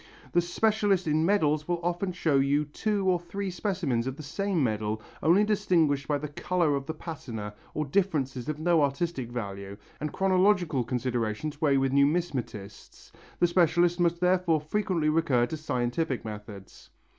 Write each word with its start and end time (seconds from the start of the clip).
The 0.31 0.41
specialist 0.41 1.05
in 1.05 1.27
medals 1.27 1.67
will 1.67 1.79
often 1.83 2.11
show 2.11 2.37
you 2.37 2.65
two 2.65 3.07
or 3.07 3.19
three 3.19 3.51
specimens 3.51 4.07
of 4.07 4.15
the 4.15 4.23
same 4.23 4.63
medal 4.63 4.99
only 5.21 5.43
distinguished 5.43 6.07
by 6.07 6.17
the 6.17 6.27
colour 6.27 6.75
of 6.75 6.87
the 6.87 6.93
patina 6.95 7.53
or 7.75 7.85
differences 7.85 8.49
of 8.49 8.57
no 8.57 8.81
artistic 8.81 9.31
value, 9.31 9.77
and 9.99 10.11
chronological 10.11 10.83
considerations 10.83 11.61
weigh 11.61 11.77
with 11.77 11.93
numismatists. 11.93 13.11
The 13.39 13.45
specialist 13.45 13.99
must 13.99 14.19
therefore 14.19 14.59
frequently 14.59 15.07
recur 15.09 15.45
to 15.45 15.55
scientific 15.55 16.25
methods. 16.25 16.89